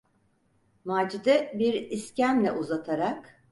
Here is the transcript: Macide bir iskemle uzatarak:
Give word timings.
Macide 0.85 1.53
bir 1.59 1.73
iskemle 1.73 2.51
uzatarak: 2.51 3.33